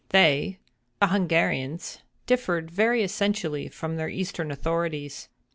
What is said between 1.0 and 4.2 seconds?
Hungarians—differed very essentially from their